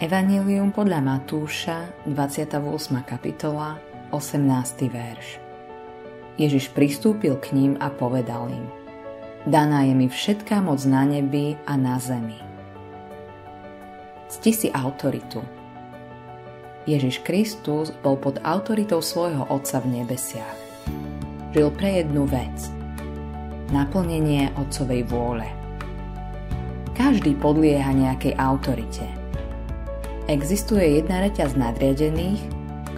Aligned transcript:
Evangelium 0.00 0.72
podľa 0.72 1.04
Matúša, 1.04 2.08
28. 2.08 2.56
kapitola, 3.04 3.76
18. 4.08 4.88
verš. 4.88 5.36
Ježiš 6.40 6.72
pristúpil 6.72 7.36
k 7.36 7.52
ním 7.52 7.72
a 7.76 7.92
povedal 7.92 8.48
im 8.48 8.64
Daná 9.44 9.84
je 9.84 9.92
mi 9.92 10.08
všetká 10.08 10.64
moc 10.64 10.80
na 10.88 11.04
nebi 11.04 11.52
a 11.68 11.76
na 11.76 12.00
zemi. 12.00 12.40
Cti 14.32 14.52
si 14.56 14.68
autoritu. 14.72 15.44
Ježiš 16.88 17.20
Kristus 17.20 17.92
bol 18.00 18.16
pod 18.16 18.40
autoritou 18.40 19.04
svojho 19.04 19.52
Otca 19.52 19.84
v 19.84 20.00
nebesiach. 20.00 20.58
Žil 21.52 21.76
pre 21.76 22.00
jednu 22.00 22.24
vec. 22.24 22.56
Naplnenie 23.68 24.48
Otcovej 24.56 25.04
vôle. 25.12 25.44
Každý 26.96 27.36
podlieha 27.36 27.92
nejakej 27.92 28.32
autorite– 28.40 29.04
existuje 30.30 31.02
jedna 31.02 31.26
reťaz 31.26 31.58
nadriadených, 31.58 32.38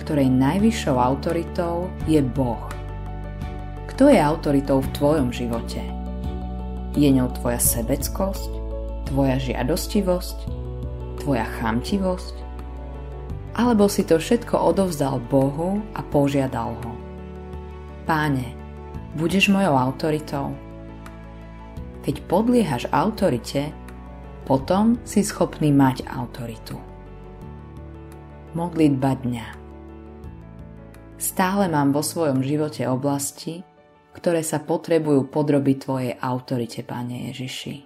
ktorej 0.04 0.28
najvyššou 0.28 0.96
autoritou 1.00 1.88
je 2.04 2.20
Boh. 2.20 2.60
Kto 3.88 4.12
je 4.12 4.20
autoritou 4.20 4.84
v 4.84 4.92
tvojom 4.92 5.32
živote? 5.32 5.80
Je 6.92 7.08
ňou 7.08 7.32
tvoja 7.40 7.56
sebeckosť, 7.56 8.52
tvoja 9.08 9.40
žiadostivosť, 9.40 10.38
tvoja 11.24 11.48
chamtivosť? 11.56 12.36
Alebo 13.56 13.88
si 13.88 14.04
to 14.04 14.20
všetko 14.20 14.52
odovzdal 14.52 15.16
Bohu 15.32 15.80
a 15.96 16.04
požiadal 16.04 16.76
ho? 16.84 16.92
Páne, 18.04 18.52
budeš 19.16 19.48
mojou 19.48 19.72
autoritou? 19.72 20.52
Keď 22.04 22.28
podliehaš 22.28 22.92
autorite, 22.92 23.72
potom 24.44 25.00
si 25.08 25.24
schopný 25.24 25.72
mať 25.72 26.04
autoritu. 26.12 26.91
Modlitba 28.52 29.16
dňa 29.16 29.46
Stále 31.16 31.72
mám 31.72 31.96
vo 31.96 32.04
svojom 32.04 32.44
živote 32.44 32.84
oblasti, 32.84 33.64
ktoré 34.12 34.44
sa 34.44 34.60
potrebujú 34.60 35.32
podrobiť 35.32 35.76
Tvojej 35.80 36.12
autorite, 36.20 36.84
Pane 36.84 37.32
Ježiši. 37.32 37.76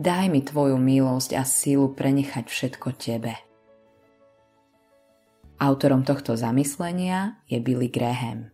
Daj 0.00 0.32
mi 0.32 0.40
Tvoju 0.40 0.80
milosť 0.80 1.36
a 1.36 1.44
sílu 1.44 1.92
prenechať 1.92 2.48
všetko 2.48 2.88
Tebe. 2.96 3.36
Autorom 5.60 6.08
tohto 6.08 6.40
zamyslenia 6.40 7.44
je 7.44 7.60
Billy 7.60 7.92
Graham. 7.92 8.48